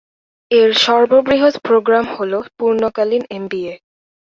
[0.51, 3.73] এর সর্ববৃহৎ প্রোগ্রাম হলো পূর্ণকালীন এমবিএ।